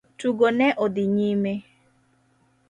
[0.19, 1.53] Tugo ne odhi nyime.